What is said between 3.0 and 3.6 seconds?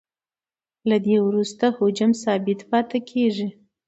کیږي